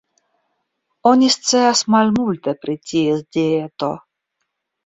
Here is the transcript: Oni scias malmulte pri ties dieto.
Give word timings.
Oni 1.09 1.29
scias 1.35 1.83
malmulte 1.97 2.57
pri 2.65 2.77
ties 2.93 3.23
dieto. 3.37 3.95